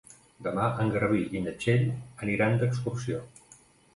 [0.45, 1.85] Demà en Garbí i na Txell
[2.27, 3.21] aniran d'excursió.